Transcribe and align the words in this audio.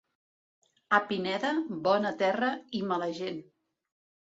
A 0.97 0.99
Pineda, 1.11 1.51
bona 1.89 2.13
terra... 2.23 2.51
i 2.81 2.83
mala 2.91 3.13
gent. 3.21 3.41